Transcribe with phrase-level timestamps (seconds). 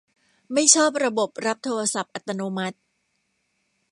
[0.53, 2.77] ไม่ชอบระบบรับโทรศัพท์อัตโนมัติ